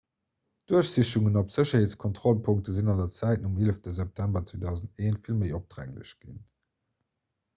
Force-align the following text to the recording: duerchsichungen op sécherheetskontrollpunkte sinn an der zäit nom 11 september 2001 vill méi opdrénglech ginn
duerchsichungen 0.69 1.35
op 1.41 1.51
sécherheetskontrollpunkte 1.55 2.73
sinn 2.77 2.89
an 2.93 3.03
der 3.03 3.11
zäit 3.17 3.43
nom 3.43 3.59
11 3.67 3.93
september 3.99 4.43
2001 4.53 5.19
vill 5.27 5.39
méi 5.43 5.53
opdrénglech 5.61 6.17
ginn 6.25 6.41